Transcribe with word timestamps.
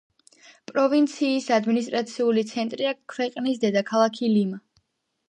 პროვინციის 0.69 1.49
ადმინისტრაციული 1.57 2.43
ცენტრია 2.53 2.95
ქვეყნის 3.15 3.61
დედაქალაქი 3.67 4.31
ლიმა. 4.33 4.61